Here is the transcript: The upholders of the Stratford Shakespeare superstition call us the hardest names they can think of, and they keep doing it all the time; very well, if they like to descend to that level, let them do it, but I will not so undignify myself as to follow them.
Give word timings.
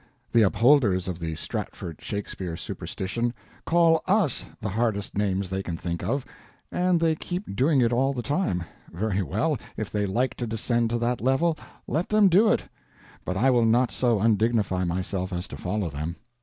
The 0.31 0.41
upholders 0.41 1.07
of 1.07 1.19
the 1.19 1.35
Stratford 1.35 2.01
Shakespeare 2.01 2.57
superstition 2.57 3.35
call 3.67 4.01
us 4.07 4.45
the 4.59 4.69
hardest 4.69 5.15
names 5.15 5.47
they 5.51 5.61
can 5.61 5.77
think 5.77 6.03
of, 6.03 6.25
and 6.71 6.99
they 6.99 7.13
keep 7.13 7.55
doing 7.55 7.81
it 7.81 7.93
all 7.93 8.11
the 8.11 8.23
time; 8.23 8.63
very 8.91 9.21
well, 9.21 9.59
if 9.77 9.91
they 9.91 10.07
like 10.07 10.33
to 10.37 10.47
descend 10.47 10.89
to 10.89 10.97
that 10.97 11.21
level, 11.21 11.55
let 11.85 12.09
them 12.09 12.29
do 12.29 12.49
it, 12.49 12.63
but 13.25 13.37
I 13.37 13.51
will 13.51 13.61
not 13.63 13.91
so 13.91 14.19
undignify 14.19 14.87
myself 14.87 15.31
as 15.31 15.47
to 15.49 15.55
follow 15.55 15.91
them. 15.91 16.15